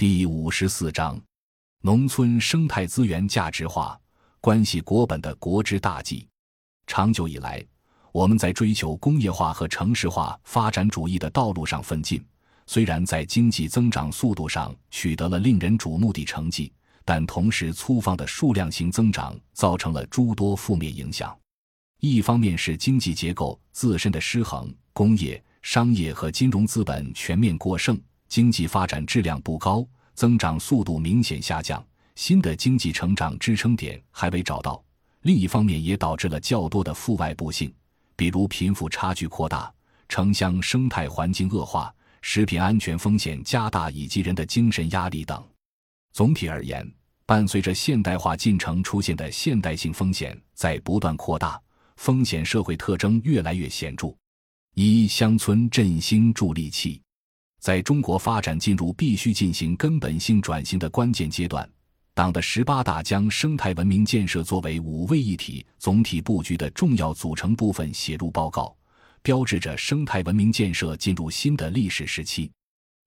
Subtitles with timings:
[0.00, 1.20] 第五十四章：
[1.82, 4.00] 农村生态资源价值化，
[4.40, 6.26] 关系国本的国之大计。
[6.86, 7.62] 长久以来，
[8.10, 12.24] 我们在追求工业化和城市化发展主义的道路上奋进，
[12.66, 16.72] 虽然在经济增长速度上取得了令人瞩目的成绩，
[17.04, 21.38] 但同时粗放的数量型增长造成了诸多负面影响。
[22.00, 28.00] 一方面是经济结构自身的失衡，工业、商业和金融资本全面过剩。
[28.30, 29.84] 经济发展质量不高，
[30.14, 31.84] 增长速度明显下降，
[32.14, 34.80] 新的经济成长支撑点还未找到。
[35.22, 37.74] 另一方面，也导致了较多的负外部性，
[38.14, 39.70] 比如贫富差距扩大、
[40.08, 41.92] 城乡生态环境恶化、
[42.22, 45.44] 食品安全风险加大以及人的精神压力等。
[46.12, 46.88] 总体而言，
[47.26, 51.60] 伴随着现代化进程出现的现代性风险在不断扩大，
[51.96, 54.14] 风险社会特征越来越显著。
[54.76, 57.02] 一、乡村振兴助力器。
[57.60, 61.68] 在中国发展进入必须进行根本性转型的关键阶段，
[62.14, 68.74] 党的十八大将生态文明建设作为五位一体总体布局的重要组成部分写入报告，
[69.22, 72.50] 标志着生态文明建设进入新的历史时期。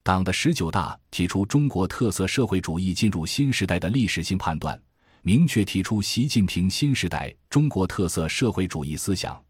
[0.04, 4.80] 党的十九大提出中国特色社会主义进入新时代的历史性判断，
[5.24, 9.42] 明确提出习近平新时代中国特色社会主义思想。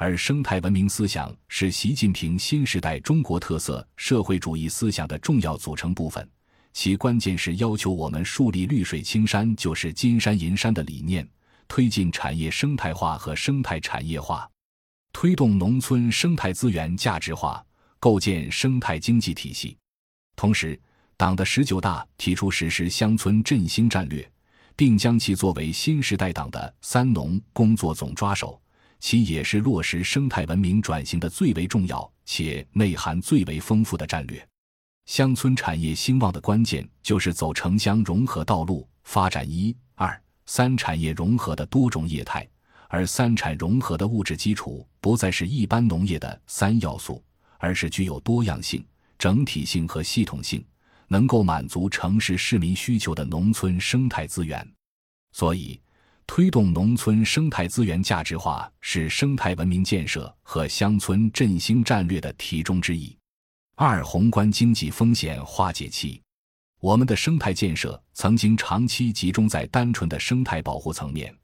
[0.00, 6.26] 而生态文明思想是习近平新时代中国特色社会主义思想的重要组成部分，
[6.72, 11.28] 其关键是要求我们树立“绿水青山就是金山银山”的理念，
[11.68, 14.50] 推进产业生态化和生态产业化，
[15.12, 17.62] 推动农村生态资源价值化，
[17.98, 19.76] 构建生态经济体系。
[20.34, 20.80] 同时，
[21.18, 24.26] 党的十九大提出实施乡村振兴战略，
[24.74, 28.58] 并将其作为新时代党的“三农”工作总抓手。
[29.00, 34.46] 其也是落实生态文明转型的最为重要且内涵最为丰富的战略。
[35.06, 42.46] 乡村产业兴旺的关键就是走城乡融合道路，发展一、二、三产业融合的多种业态。
[42.88, 47.24] 而三产融合的物质基础不再是一般农业的三要素，
[47.58, 48.84] 而是具有多样性、
[49.18, 50.64] 整体性和系统性，
[51.08, 54.68] 能够满足城市市民需求的农村生态资源。
[55.32, 55.80] 所以。
[56.32, 63.18] 推动农村生态资源价值化是生态文明建设和乡村振兴战略的题中之意。
[63.74, 66.22] 二、宏观经济风险化解期。
[66.80, 71.34] 我们的生态建设曾经长期集中在单纯的生态保护层面，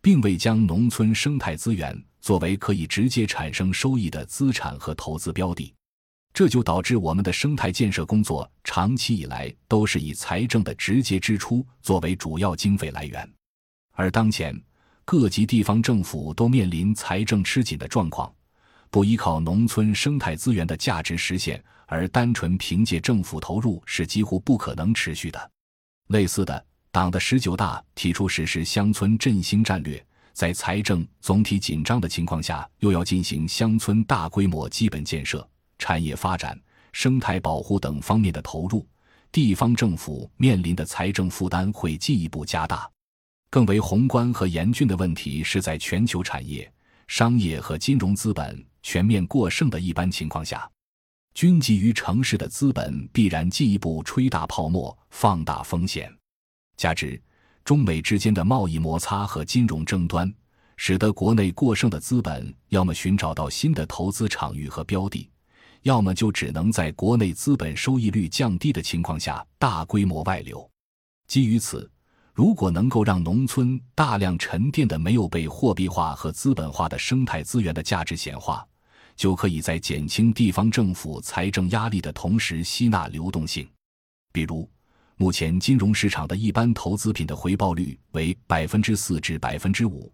[0.00, 5.72] 并未将农村生态资源作为可以直接产生收益的资产和投资标的，
[6.34, 13.32] 这就导致我们的生态建设工作长期以来都是以财政的直接支出作为主要经费来源。
[13.92, 14.58] 而当前，
[15.04, 18.32] 各级地方政府都面临财政吃紧的状况，
[18.90, 25.50] 不依靠农村生态资源的价值实现，而单纯凭借政府投入是几乎不可能持续的。
[26.08, 35.46] 类似的，党的十九大提出实施乡村振兴战略，在财政总体紧张的情况下，又要进行乡村大规模基本建设、
[35.78, 36.58] 产业发展、
[36.92, 38.86] 生态保护等方面的投入，
[39.30, 42.90] 地方政府面临的财政负担会进一步加大。
[43.52, 46.72] 更为宏观和严峻的问题是在全球产业、
[47.06, 50.66] 商业和金融资本全面过剩的一般情况下，
[51.34, 56.10] 均集于城市的资本必然进一步吹大泡沫、放大风险。
[56.78, 57.22] 加之
[57.62, 60.32] 中美之间的贸易摩擦和金融争端，
[60.78, 65.28] 使得国内过剩的资本要么寻找到新的投资场域和标的，
[65.82, 70.66] 要么就只能在国内资本收益率降低的情况下大规模外流。
[71.26, 71.91] 基于此。
[72.34, 78.66] 如果能够让农村大量沉淀的没有被货币化和资本化的生态资源的价值显化，
[79.14, 83.68] 就可以在减轻地方政府财政压力的同时吸纳流动性。
[84.32, 84.66] 比如，
[85.16, 90.10] 目前金融市场的一般投资品的回报率为百分之四至百分之五，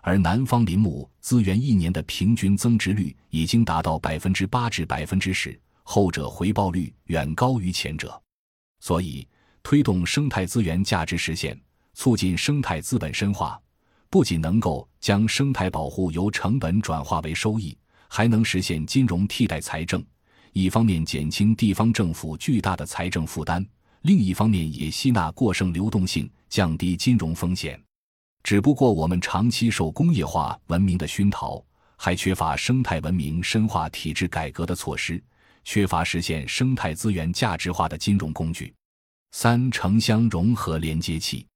[0.00, 8.20] 而南方林木资源一年的平均增值率已经达到百分之八至百分之十，后者回报率远高于前者，
[8.80, 9.24] 所以。
[9.62, 11.58] 推动生态资源价值实现，
[11.94, 13.60] 促进生态资本深化，
[14.10, 17.76] 不仅能够将生态保护由成本转化为收益，
[18.08, 20.04] 还能实现金融替代财政。
[20.52, 23.66] 一方面减轻地方政府巨大的财政负担，
[24.02, 27.82] 另一方面也吸纳过剩流动性，降低金融风险。
[28.42, 31.64] 只不过我们长期受工业化文明的熏陶，
[31.96, 35.22] 还缺乏生态文明深化体制改革的措施，
[35.64, 38.74] 缺乏实现生态资源价值化的金融工具。
[39.34, 41.46] 三城乡融合连接器，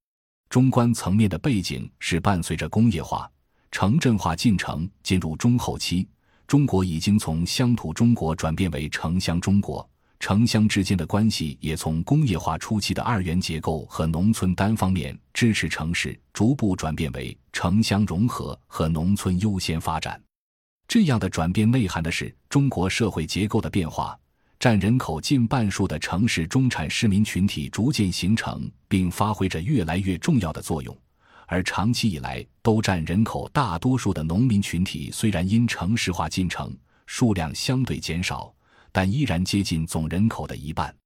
[0.49, 3.31] 中观层面的背景是伴随着工业化、
[3.71, 6.09] 城镇化进程进入中后期，
[6.47, 9.89] 中国已经从乡土中国转变为城乡中国。
[10.19, 20.21] 城乡之间的关系也从工业化初期的二元结构和农村单方面支持城市，逐步转变为城乡融合和农村优先发展。
[20.89, 24.19] 这样的转变内涵的是中国社会结构的变化，
[24.59, 30.97] 占人口近半数的城市中产市民群体逐渐形成，并发挥着越来越重要的作用。
[31.47, 36.77] 而长期以来都占人口大多数的农民群体，虽然因城市化进程
[37.07, 38.53] 数量相对减少。
[38.93, 40.97] 但依然接近总人口的一半，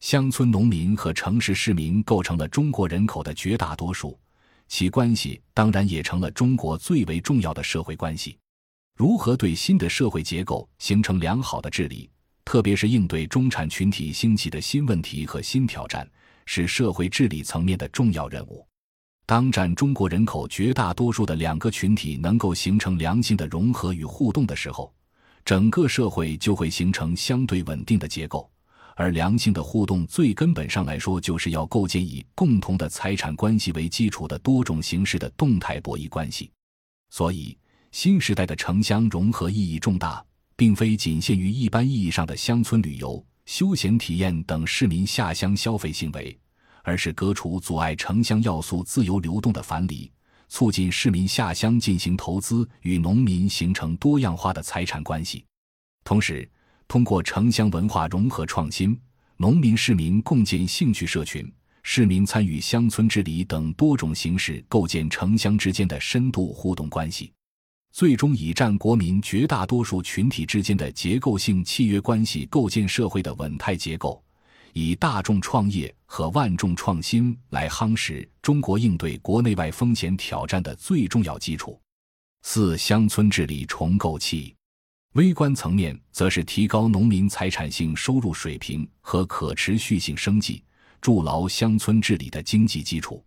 [0.00, 4.20] 乡村农民和城市市民构成了中国人口的绝大多数，
[4.68, 8.36] 其关系当然也成了中国最为重要的社会关系。
[8.94, 12.10] 如何对新的社会结构形成良好的治理，
[12.50, 16.04] 特别是应对中产群体兴起的新问题和新挑战，
[16.46, 18.66] 是社会治理层面的重要任务。
[19.24, 24.92] 当占中国人口绝大多数的两个群体能够形成良性的融合与互动的时候，
[25.44, 28.50] 整个社会就会形成相对稳定的结构，
[28.96, 36.50] 而良性的互动最根本上来说，就是要构建以共同的财产关系为基础的多种形式的动态博弈关系。
[37.10, 37.56] 所以，
[37.92, 40.20] 新时代的城乡融合意义重大，
[40.60, 46.38] 并非仅限于一般意义上的乡村旅游、休闲体验等市民下乡消费行为，
[46.82, 50.12] 而是革除阻碍城乡要素自由流动的藩篱。
[50.50, 55.46] 促进市民下乡进行投资，与农民形成多样化的财产关系。
[56.04, 56.46] 同时，
[56.86, 59.00] 通过城乡文化融合创新、
[59.38, 61.50] 农民市民共建兴趣社群、
[61.82, 67.32] 市民参与乡村治理等多种形式，构建城乡之间的深度互动关系，
[67.92, 74.22] 最终以占国民绝大多数群体之间的结构性契约关系，构建社会的稳态结构。
[74.72, 81.80] 以大众创业和万众创新来夯实中国应对国内外风险挑战的最重要基础。
[82.42, 84.54] 四、乡村治理重构期，
[85.14, 90.62] 微观层面则是提高农民财产性收入水平和可持续性生计，
[91.00, 93.22] 筑牢乡村治理的经济基础。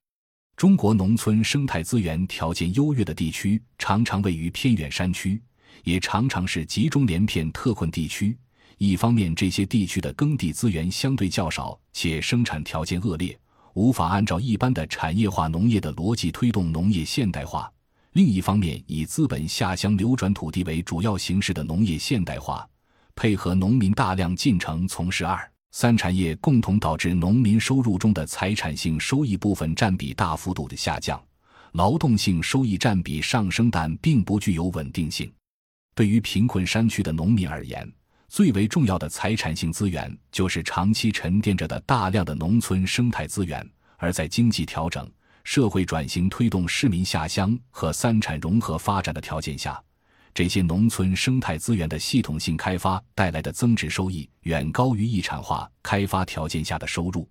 [0.56, 5.42] 中国农村生态资源条件优越的地区，常常位于偏远山区，
[5.84, 8.38] 也常常是集中连片特困地区。
[8.78, 13.38] 一方面，这些地区的耕地资源相对较少，且生产条件恶劣，
[13.74, 17.70] 无法按照一般的产业化农业的逻辑推动农业现代化；
[18.14, 22.68] 另一方面，以资本下乡流转土地为主要形式的农业现代化，
[23.16, 31.20] 配合农民大量进城从事二三产业，共同导致农民收入中的财产性收益部分占比大幅度的下降，
[31.72, 35.34] 劳动性收益占比上升，但并不具有稳定性。
[35.96, 37.92] 对于贫困山区的农民而言，
[38.28, 43.68] 最为重要的财产性资源，就是长期沉淀着的大量的农村生态资源。
[43.98, 45.10] 而在经济调整、
[45.44, 49.82] 社会转型推动市民下乡和三产融合发展的条件下，
[50.34, 57.28] 这些农村生态资源的系统性开发带来的增值收益，远高于一产化开发条件下的收入。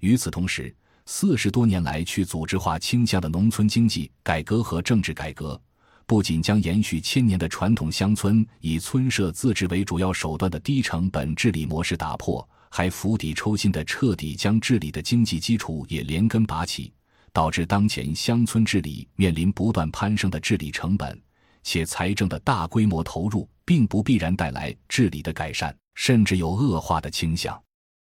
[0.00, 0.74] 与此同时，
[1.06, 5.60] 四十多年来去组织化倾向的农村经济改革和政治改革。
[6.06, 16.92] 不仅将延续千年的传统乡村以村社自治为主要手段的低成本治理模式打破，还釜底抽薪的彻底将治理的经济基础也连根拔起，
[17.32, 21.20] 导致当前乡村治理面临不断攀升的治理成本，
[21.66, 27.60] 且财政的大规模投入并不必然带来治理的改善，甚至有恶化的倾向。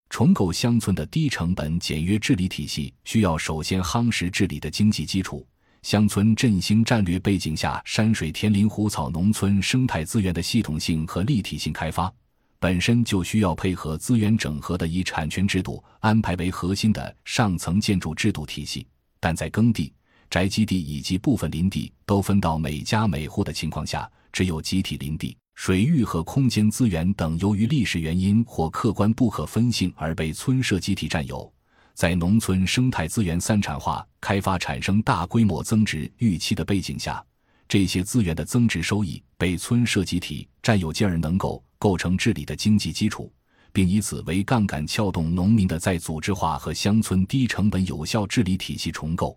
[0.08, 5.44] 重构乡村的低成本简约治理体系，需要首先夯实治理的经济基础。
[5.82, 12.12] 乡村振兴战略背景下，山水田林湖草农村生态资源的系统性和立体性开发，
[12.60, 18.86] 本身就需要配合资源整合的以产权制度安排为核心的上层建筑制度体系。
[19.18, 19.92] 但在耕地、
[20.30, 31.52] 宅基地以及部分林地都分到每家每户的情况下，只有集体林地、水域和空间资源等由于历史原因或客观不可分性而被村社集体占有。
[31.94, 37.22] 在农村生态资源三产化开发产生大规模增值预期的背景下，
[37.68, 43.32] 这些资源的增值收益被村社集体占有，进而能够构成治理的经济基础，
[43.72, 49.36] 并以此为杠杆撬动农民的再组织化和乡村低成本有效治理体系重构。